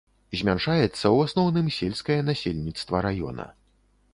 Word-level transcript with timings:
Змяншаецца 0.37 0.87
ў 0.87 1.17
асноўным 1.29 1.67
сельскае 1.77 2.17
насельніцтва 2.31 3.03
раёна. 3.09 3.47